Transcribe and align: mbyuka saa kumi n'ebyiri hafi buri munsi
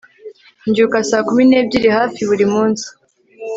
mbyuka 0.67 0.97
saa 1.09 1.25
kumi 1.27 1.43
n'ebyiri 1.45 1.89
hafi 1.97 2.19
buri 2.29 2.45
munsi 2.53 2.87